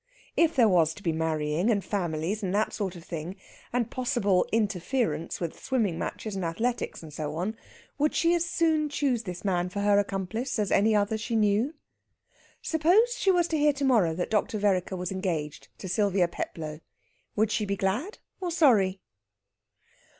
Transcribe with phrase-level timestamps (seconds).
[0.35, 3.35] If there was to be marrying, and families, and that sort of thing,
[3.71, 7.55] and possible interference with swimming matches and athletics, and so on,
[7.99, 11.75] would she as soon choose this man for her accomplice as any other she knew?
[12.63, 14.57] Suppose she was to hear to morrow that Dr.
[14.57, 16.79] Vereker was engaged to Sylvia Peplow,
[17.35, 19.01] would she be glad or sorry?